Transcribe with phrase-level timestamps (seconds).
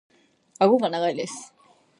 [0.57, 1.53] 顎が長いです。